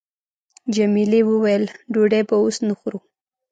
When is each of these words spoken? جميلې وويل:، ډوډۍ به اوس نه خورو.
جميلې 0.75 1.21
وويل:، 1.29 1.63
ډوډۍ 1.93 2.21
به 2.27 2.35
اوس 2.41 2.57
نه 2.67 2.73
خورو. 2.79 2.99